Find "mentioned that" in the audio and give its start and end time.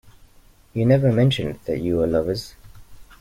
1.11-1.79